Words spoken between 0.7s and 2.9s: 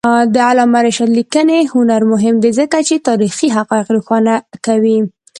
رشاد لیکنی هنر مهم دی ځکه